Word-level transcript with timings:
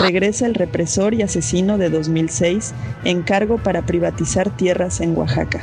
regresa 0.00 0.46
el 0.46 0.54
represor 0.54 1.14
y 1.14 1.22
asesino 1.22 1.78
de 1.78 1.90
2006 1.90 2.74
en 3.04 3.22
cargo 3.22 3.58
para 3.58 3.82
privatizar 3.82 4.50
tierras 4.50 5.00
en 5.00 5.16
Oaxaca. 5.16 5.60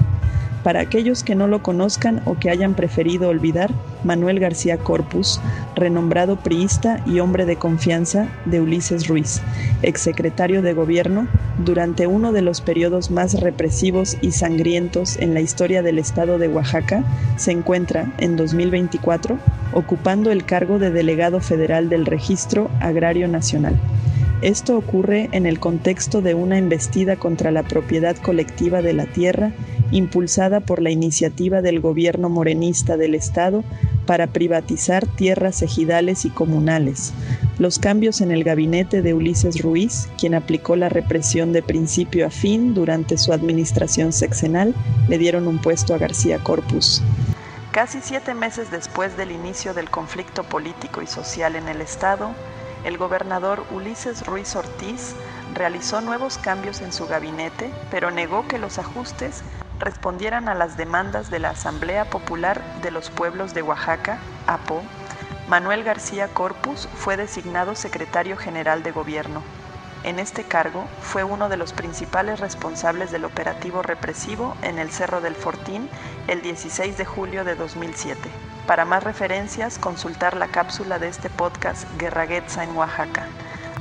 Para 0.64 0.82
aquellos 0.82 1.24
que 1.24 1.36
no 1.36 1.48
lo 1.48 1.64
conozcan 1.64 2.22
o 2.26 2.38
que 2.38 2.50
hayan 2.50 2.74
preferido 2.74 3.30
olvidar, 3.30 3.72
Manuel 4.04 4.40
García 4.40 4.78
Corpus, 4.78 5.40
renombrado 5.74 6.36
priista 6.36 7.02
y 7.06 7.22
hombre 7.22 7.46
de 7.46 7.56
confianza 7.56 8.28
de 8.46 8.60
Ulises 8.60 9.08
Ruiz, 9.08 9.42
exsecretario 9.84 10.62
de 10.62 10.74
gobierno, 10.74 11.28
durante 11.64 12.08
uno 12.08 12.34
de 12.34 12.42
los 12.42 12.60
periodos 12.60 13.10
más 13.10 13.40
represivos 13.40 14.18
y 14.22 14.32
sangrientos 14.32 15.18
en 15.18 15.34
la 15.34 15.40
historia 15.40 15.82
del 15.82 15.98
estado 15.98 16.38
de 16.38 16.50
Oaxaca, 16.50 17.06
se 17.38 17.52
encuentra, 17.52 18.12
en 18.18 18.36
2024, 18.36 19.40
ocupando 19.74 20.30
el 20.30 20.44
cargo 20.44 20.78
de 20.78 20.92
delegado 20.92 21.40
federal 21.40 21.88
del 21.88 22.06
Registro 22.06 22.70
Agrario 22.82 23.30
Nacional. 23.30 23.80
Esto 24.42 24.78
ocurre 24.78 25.28
en 25.34 25.46
el 25.46 25.60
contexto 25.60 26.22
de 26.22 26.34
una 26.34 26.58
embestida 26.58 27.18
contra 27.18 27.52
la 27.52 27.64
propiedad 27.64 28.16
colectiva 28.16 28.82
de 28.82 28.94
la 28.94 29.06
tierra 29.06 29.52
impulsada 29.92 30.62
por 30.62 30.82
la 30.82 30.92
iniciativa 30.92 31.62
del 31.62 31.82
gobierno 31.82 32.30
morenista 32.30 32.96
del 32.96 33.16
Estado 33.16 33.64
para 34.06 34.28
privatizar 34.28 35.06
tierras 35.06 35.62
ejidales 35.62 36.24
y 36.24 36.30
comunales. 36.30 37.12
Los 37.58 37.80
cambios 37.80 38.22
en 38.22 38.32
el 38.32 38.46
gabinete 38.46 39.02
de 39.02 39.14
Ulises 39.14 39.62
Ruiz, 39.62 40.08
quien 40.18 40.34
aplicó 40.34 40.78
la 40.78 40.88
represión 40.88 41.52
de 41.52 41.62
principio 41.62 42.26
a 42.26 42.30
fin 42.30 42.74
durante 42.74 43.18
su 43.18 43.34
administración 43.34 44.14
sexenal, 44.14 44.74
le 45.10 45.18
dieron 45.18 45.48
un 45.48 45.60
puesto 45.60 45.94
a 45.94 45.98
García 45.98 46.40
Corpus. 46.40 47.04
Casi 47.72 48.00
siete 48.02 48.34
meses 48.34 48.72
después 48.72 49.18
del 49.18 49.32
inicio 49.32 49.74
del 49.74 49.90
conflicto 49.90 50.44
político 50.44 51.02
y 51.02 51.08
social 51.08 51.56
en 51.56 51.68
el 51.68 51.82
Estado, 51.82 52.32
el 52.84 52.98
gobernador 52.98 53.66
Ulises 53.72 54.26
Ruiz 54.26 54.56
Ortiz 54.56 55.16
realizó 55.54 56.02
nuevos 56.02 56.38
cambios 56.38 56.82
en 56.82 56.94
su 56.94 57.08
gabinete, 57.08 57.72
pero 57.92 58.12
negó 58.12 58.48
que 58.48 58.60
los 58.60 58.80
ajustes 58.80 59.44
respondieran 59.80 60.50
a 60.50 60.56
las 60.56 60.78
demandas 60.78 61.30
de 61.30 61.40
la 61.40 61.52
Asamblea 61.52 62.06
Popular 62.06 62.62
de 62.82 62.92
los 62.92 63.10
Pueblos 63.10 63.54
de 63.54 63.62
Oaxaca, 63.62 64.20
APO. 64.48 64.82
Manuel 65.48 65.84
García 65.84 66.28
Corpus 66.28 66.88
fue 66.96 67.18
designado 67.18 67.76
secretario 67.76 68.38
general 68.38 68.84
de 68.84 68.92
gobierno. 68.92 69.42
En 70.04 70.20
este 70.20 70.44
cargo 70.44 70.86
fue 71.02 71.24
uno 71.24 71.50
de 71.50 71.58
los 71.58 71.74
principales 71.74 72.40
responsables 72.40 73.12
del 73.12 73.26
operativo 73.26 73.82
represivo 73.82 74.56
en 74.62 74.80
el 74.80 74.92
Cerro 74.92 75.20
del 75.20 75.36
Fortín 75.36 75.90
el 76.28 76.42
16 76.42 76.98
de 76.98 77.06
julio 77.06 77.44
de 77.44 77.56
2007. 77.56 78.49
Para 78.70 78.86
más 78.86 79.04
referencias, 79.04 79.80
consultar 79.80 80.38
la 80.38 80.50
cápsula 80.50 81.00
de 81.00 81.08
este 81.08 81.32
podcast 81.32 81.88
Guerraguetza 81.98 82.64
en 82.64 82.78
Oaxaca. 82.78 83.26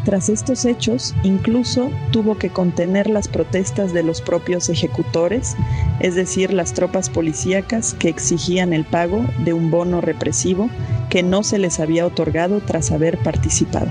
Tras 0.06 0.30
estos 0.30 0.64
hechos, 0.64 1.14
incluso 1.22 1.90
tuvo 2.10 2.38
que 2.38 2.48
contener 2.48 3.10
las 3.10 3.28
protestas 3.28 3.92
de 3.92 4.02
los 4.02 4.22
propios 4.22 4.70
ejecutores, 4.70 5.56
es 6.00 6.14
decir, 6.14 6.54
las 6.54 6.72
tropas 6.72 7.10
policíacas 7.10 7.92
que 7.92 8.08
exigían 8.08 8.72
el 8.72 8.86
pago 8.86 9.26
de 9.44 9.52
un 9.52 9.70
bono 9.70 10.00
represivo 10.00 10.70
que 11.10 11.22
no 11.22 11.42
se 11.42 11.58
les 11.58 11.80
había 11.80 12.06
otorgado 12.06 12.62
tras 12.62 12.90
haber 12.90 13.18
participado. 13.18 13.90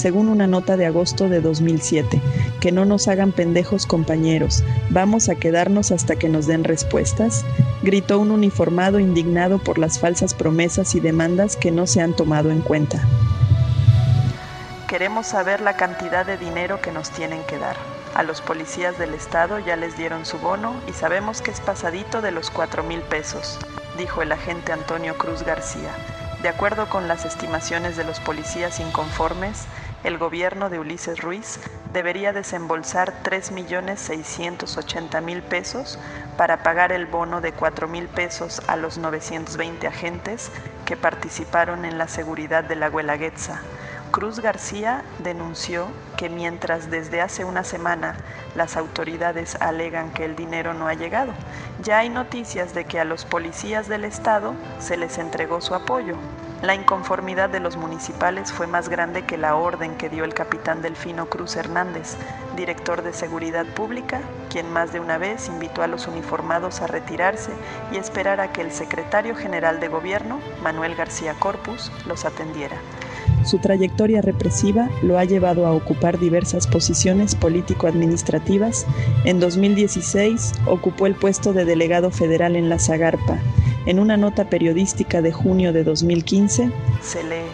Según 0.00 0.30
una 0.30 0.46
nota 0.46 0.78
de 0.78 0.86
agosto 0.86 1.28
de 1.28 1.42
2007, 1.42 2.22
que 2.58 2.72
no 2.72 2.86
nos 2.86 3.06
hagan 3.06 3.32
pendejos 3.32 3.84
compañeros, 3.84 4.64
vamos 4.88 5.28
a 5.28 5.34
quedarnos 5.34 5.90
hasta 5.90 6.16
que 6.16 6.30
nos 6.30 6.46
den 6.46 6.64
respuestas, 6.64 7.44
gritó 7.82 8.18
un 8.18 8.30
uniformado 8.30 8.98
indignado 8.98 9.58
por 9.58 9.76
las 9.76 9.98
falsas 9.98 10.32
promesas 10.32 10.94
y 10.94 11.00
demandas 11.00 11.54
que 11.54 11.70
no 11.70 11.86
se 11.86 12.00
han 12.00 12.16
tomado 12.16 12.50
en 12.50 12.62
cuenta. 12.62 13.02
Queremos 14.88 15.26
saber 15.26 15.60
la 15.60 15.76
cantidad 15.76 16.24
de 16.24 16.38
dinero 16.38 16.80
que 16.80 16.92
nos 16.92 17.10
tienen 17.10 17.42
que 17.42 17.58
dar. 17.58 17.76
A 18.14 18.22
los 18.22 18.40
policías 18.40 18.98
del 18.98 19.12
estado 19.12 19.58
ya 19.58 19.76
les 19.76 19.98
dieron 19.98 20.24
su 20.24 20.38
bono 20.38 20.76
y 20.88 20.94
sabemos 20.94 21.42
que 21.42 21.50
es 21.50 21.60
pasadito 21.60 22.22
de 22.22 22.30
los 22.30 22.50
cuatro 22.50 22.82
mil 22.84 23.02
pesos, 23.02 23.58
dijo 23.98 24.22
el 24.22 24.32
agente 24.32 24.72
Antonio 24.72 25.18
Cruz 25.18 25.42
García. 25.42 25.90
De 26.42 26.48
acuerdo 26.48 26.88
con 26.88 27.06
las 27.06 27.26
estimaciones 27.26 27.98
de 27.98 28.04
los 28.04 28.18
policías 28.18 28.80
inconformes, 28.80 29.66
el 30.04 30.18
gobierno 30.18 30.70
de 30.70 30.78
Ulises 30.78 31.20
Ruiz 31.20 31.58
debería 31.92 32.32
desembolsar 32.32 33.22
3.680.000 33.22 35.42
pesos 35.42 35.98
para 36.36 36.62
pagar 36.62 36.92
el 36.92 37.06
bono 37.06 37.40
de 37.40 37.52
4.000 37.54 38.06
pesos 38.08 38.62
a 38.66 38.76
los 38.76 38.98
920 38.98 39.86
agentes 39.86 40.50
que 40.84 40.96
participaron 40.96 41.84
en 41.84 41.98
la 41.98 42.08
seguridad 42.08 42.64
de 42.64 42.74
la 42.76 42.90
Guelaguetza 42.90 43.60
Cruz 44.10 44.40
García 44.40 45.04
denunció 45.20 45.86
que 46.16 46.28
mientras 46.28 46.90
desde 46.90 47.20
hace 47.20 47.44
una 47.44 47.62
semana 47.62 48.16
las 48.56 48.76
autoridades 48.76 49.56
alegan 49.60 50.10
que 50.10 50.24
el 50.24 50.34
dinero 50.34 50.74
no 50.74 50.88
ha 50.88 50.94
llegado, 50.94 51.32
ya 51.80 51.98
hay 51.98 52.08
noticias 52.08 52.74
de 52.74 52.86
que 52.86 52.98
a 52.98 53.04
los 53.04 53.24
policías 53.24 53.86
del 53.86 54.04
Estado 54.04 54.54
se 54.80 54.96
les 54.96 55.18
entregó 55.18 55.60
su 55.60 55.76
apoyo. 55.76 56.16
La 56.62 56.74
inconformidad 56.74 57.48
de 57.48 57.58
los 57.58 57.78
municipales 57.78 58.52
fue 58.52 58.66
más 58.66 58.90
grande 58.90 59.22
que 59.22 59.38
la 59.38 59.56
orden 59.56 59.96
que 59.96 60.10
dio 60.10 60.24
el 60.24 60.34
capitán 60.34 60.82
Delfino 60.82 61.24
Cruz 61.24 61.56
Hernández, 61.56 62.16
director 62.54 63.02
de 63.02 63.14
Seguridad 63.14 63.64
Pública, 63.64 64.20
quien 64.50 64.70
más 64.70 64.92
de 64.92 65.00
una 65.00 65.16
vez 65.16 65.48
invitó 65.48 65.82
a 65.82 65.86
los 65.86 66.06
uniformados 66.06 66.82
a 66.82 66.86
retirarse 66.86 67.52
y 67.92 67.96
esperar 67.96 68.42
a 68.42 68.52
que 68.52 68.60
el 68.60 68.72
secretario 68.72 69.34
general 69.34 69.80
de 69.80 69.88
Gobierno, 69.88 70.38
Manuel 70.62 70.94
García 70.96 71.32
Corpus, 71.32 71.90
los 72.06 72.26
atendiera. 72.26 72.76
Su 73.44 73.58
trayectoria 73.58 74.20
represiva 74.20 74.90
lo 75.00 75.18
ha 75.18 75.24
llevado 75.24 75.66
a 75.66 75.72
ocupar 75.72 76.18
diversas 76.18 76.66
posiciones 76.66 77.34
político-administrativas. 77.34 78.84
En 79.24 79.40
2016 79.40 80.52
ocupó 80.66 81.06
el 81.06 81.14
puesto 81.14 81.54
de 81.54 81.64
delegado 81.64 82.10
federal 82.10 82.54
en 82.54 82.68
la 82.68 82.78
Zagarpa. 82.78 83.38
En 83.86 83.98
una 83.98 84.18
nota 84.18 84.44
periodística 84.44 85.22
de 85.22 85.32
junio 85.32 85.72
de 85.72 85.84
2015 85.84 86.70
se 87.00 87.24
lee, 87.24 87.48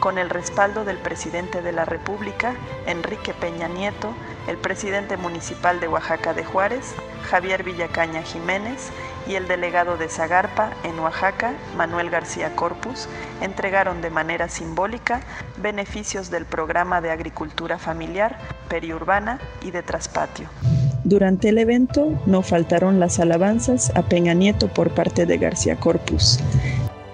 con 0.00 0.18
el 0.18 0.28
respaldo 0.28 0.84
del 0.84 0.98
presidente 0.98 1.62
de 1.62 1.72
la 1.72 1.86
República, 1.86 2.54
Enrique 2.86 3.32
Peña 3.32 3.66
Nieto, 3.66 4.12
el 4.48 4.58
presidente 4.58 5.16
municipal 5.16 5.80
de 5.80 5.88
Oaxaca 5.88 6.34
de 6.34 6.44
Juárez, 6.44 6.94
Javier 7.30 7.62
Villacaña 7.64 8.22
Jiménez, 8.22 8.90
y 9.26 9.36
el 9.36 9.48
delegado 9.48 9.96
de 9.96 10.10
Zagarpa 10.10 10.72
en 10.84 10.98
Oaxaca, 10.98 11.54
Manuel 11.74 12.10
García 12.10 12.54
Corpus, 12.54 13.08
entregaron 13.40 14.02
de 14.02 14.10
manera 14.10 14.50
simbólica 14.50 15.22
beneficios 15.56 16.30
del 16.30 16.44
programa 16.44 17.00
de 17.00 17.10
agricultura 17.10 17.78
familiar, 17.78 18.38
periurbana 18.68 19.40
y 19.62 19.70
de 19.70 19.82
traspatio. 19.82 20.50
Durante 21.06 21.50
el 21.50 21.58
evento 21.58 22.20
no 22.26 22.42
faltaron 22.42 22.98
las 22.98 23.20
alabanzas 23.20 23.92
a 23.94 24.02
Peña 24.02 24.34
Nieto 24.34 24.66
por 24.66 24.90
parte 24.90 25.24
de 25.24 25.38
García 25.38 25.76
Corpus. 25.76 26.40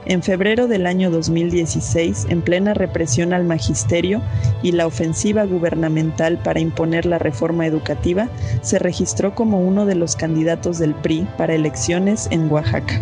En 0.06 0.22
febrero 0.22 0.66
del 0.66 0.86
año 0.86 1.10
2016, 1.10 2.28
en 2.30 2.40
plena 2.40 2.72
represión 2.72 3.34
al 3.34 3.44
magisterio 3.44 4.22
y 4.62 4.72
la 4.72 4.86
ofensiva 4.86 5.44
gubernamental 5.44 6.38
para 6.38 6.58
imponer 6.58 7.04
la 7.04 7.18
reforma 7.18 7.66
educativa, 7.66 8.28
se 8.62 8.78
registró 8.78 9.34
como 9.34 9.60
uno 9.60 9.84
de 9.84 9.94
los 9.94 10.16
candidatos 10.16 10.78
del 10.78 10.94
PRI 10.94 11.28
para 11.36 11.54
elecciones 11.54 12.28
en 12.30 12.50
Oaxaca. 12.50 12.98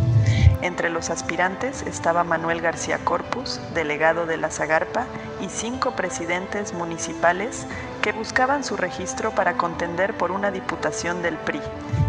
Entre 0.60 0.90
los 0.90 1.08
aspirantes 1.08 1.82
estaba 1.86 2.24
Manuel 2.24 2.60
García 2.60 2.98
Corpus, 3.04 3.60
delegado 3.74 4.26
de 4.26 4.38
la 4.38 4.50
Zagarpa, 4.50 5.06
y 5.40 5.48
cinco 5.48 5.92
presidentes 5.92 6.74
municipales 6.74 7.64
que 8.00 8.12
buscaban 8.12 8.64
su 8.64 8.76
registro 8.76 9.30
para 9.32 9.56
contender 9.56 10.14
por 10.14 10.32
una 10.32 10.50
diputación 10.50 11.22
del 11.22 11.36
PRI. 11.36 11.60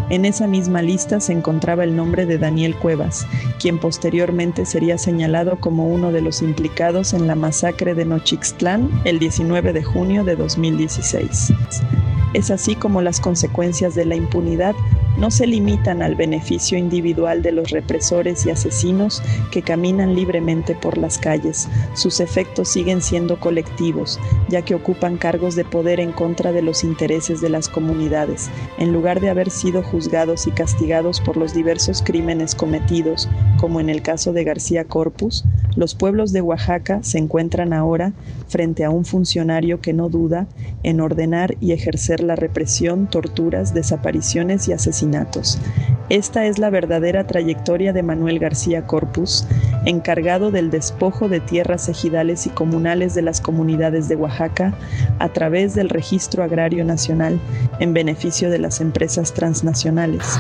En 0.09 0.25
esa 0.25 0.45
misma 0.45 0.81
lista 0.81 1.21
se 1.21 1.31
encontraba 1.31 1.85
el 1.85 1.95
nombre 1.95 2.25
de 2.25 2.37
Daniel 2.37 2.75
Cuevas, 2.75 3.25
quien 3.59 3.79
posteriormente 3.79 4.65
sería 4.65 4.97
señalado 4.97 5.57
como 5.59 5.87
uno 5.87 6.11
de 6.11 6.21
los 6.21 6.41
implicados 6.41 7.13
en 7.13 7.27
la 7.27 7.35
masacre 7.35 7.93
de 7.93 8.03
Nochixtlán 8.03 8.89
el 9.05 9.19
19 9.19 9.71
de 9.71 9.83
junio 9.83 10.25
de 10.25 10.35
2016. 10.35 11.53
Es 12.33 12.51
así 12.51 12.75
como 12.75 13.01
las 13.01 13.19
consecuencias 13.19 13.95
de 13.95 14.05
la 14.05 14.15
impunidad 14.15 14.75
no 15.17 15.29
se 15.29 15.45
limitan 15.45 16.01
al 16.01 16.15
beneficio 16.15 16.77
individual 16.77 17.41
de 17.41 17.51
los 17.51 17.71
represores 17.71 18.45
y 18.45 18.49
asesinos 18.49 19.21
que 19.51 19.61
caminan 19.61 20.15
libremente 20.15 20.73
por 20.73 20.97
las 20.97 21.17
calles. 21.17 21.67
Sus 21.93 22.19
efectos 22.19 22.69
siguen 22.69 23.01
siendo 23.01 23.39
colectivos, 23.39 24.19
ya 24.47 24.61
que 24.61 24.73
ocupan 24.73 25.17
cargos 25.17 25.55
de 25.55 25.65
poder 25.65 25.99
en 25.99 26.13
contra 26.13 26.51
de 26.51 26.61
los 26.61 26.83
intereses 26.83 27.41
de 27.41 27.49
las 27.49 27.67
comunidades. 27.67 28.49
En 28.77 28.93
lugar 28.93 29.19
de 29.19 29.29
haber 29.29 29.49
sido 29.49 29.83
juzgados 29.83 30.47
y 30.47 30.51
castigados 30.51 31.19
por 31.19 31.37
los 31.37 31.53
diversos 31.53 32.01
crímenes 32.01 32.55
cometidos, 32.55 33.29
como 33.57 33.79
en 33.79 33.89
el 33.89 34.01
caso 34.01 34.31
de 34.31 34.43
García 34.43 34.85
Corpus, 34.85 35.43
Los 35.75 35.95
pueblos 35.95 36.33
de 36.33 36.41
Oaxaca 36.41 36.99
se 37.01 37.17
encuentran 37.17 37.73
ahora 37.73 38.13
frente 38.47 38.83
a 38.83 38.89
un 38.89 39.05
funcionario 39.05 39.79
que 39.79 39.93
no 39.93 40.09
duda 40.09 40.47
en 40.83 40.99
ordenar 40.99 41.55
y 41.61 41.71
ejercer 41.71 42.21
la 42.21 42.35
represión, 42.35 43.07
torturas, 43.07 43.73
desapariciones 43.73 44.67
y 44.67 44.73
asesinatos. 44.73 45.59
Esta 46.09 46.45
es 46.45 46.59
la 46.59 46.69
verdadera 46.69 47.25
trayectoria 47.25 47.93
de 47.93 48.03
Manuel 48.03 48.37
García 48.37 48.85
Corpus, 48.85 49.47
encargado 49.85 50.51
del 50.51 50.69
despojo 50.69 51.29
de 51.29 51.39
tierras 51.39 51.87
ejidales 51.87 52.45
y 52.45 52.49
comunales 52.49 53.13
de 53.13 53.21
las 53.21 53.39
comunidades 53.39 54.09
de 54.09 54.17
Oaxaca 54.17 54.73
a 55.19 55.29
través 55.29 55.73
del 55.73 55.87
Registro 55.87 56.43
Agrario 56.43 56.83
Nacional 56.83 57.39
en 57.79 57.93
beneficio 57.93 58.49
de 58.49 58.59
las 58.59 58.81
empresas 58.81 59.33
transnacionales. 59.33 60.37